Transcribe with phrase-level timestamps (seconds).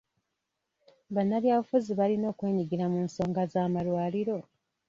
[1.13, 4.37] Bannabyabufuzi balina okwenyigira mu nsonga z'amalwaliro?